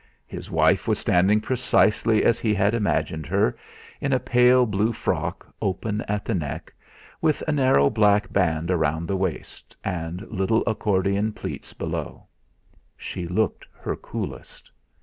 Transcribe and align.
His 0.25 0.49
wife 0.49 0.87
was 0.87 0.97
standing 0.97 1.41
precisely 1.41 2.25
as 2.25 2.39
he 2.39 2.55
had 2.55 2.73
imagined 2.73 3.27
her, 3.27 3.55
in 3.99 4.11
a 4.13 4.19
pale 4.19 4.65
blue 4.65 4.93
frock 4.93 5.53
open 5.61 6.01
at 6.07 6.25
the 6.25 6.33
neck, 6.33 6.73
with 7.21 7.43
a 7.43 7.51
narrow 7.51 7.87
black 7.91 8.33
band 8.33 8.71
round 8.71 9.07
the 9.07 9.15
waist, 9.15 9.77
and 9.83 10.25
little 10.31 10.63
accordion 10.65 11.33
pleats 11.33 11.73
below. 11.73 12.25
She 12.97 13.27
looked 13.27 13.67
her 13.81 13.95
coolest. 13.95 14.71